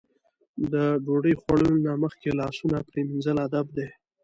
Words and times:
د 0.71 0.73
ډوډۍ 1.05 1.33
خوړلو 1.41 1.77
نه 1.85 1.93
مخکې 2.03 2.29
لاسونه 2.39 2.77
پرېمنځل 2.89 3.37
ادب 3.47 3.67
دی. 3.77 3.87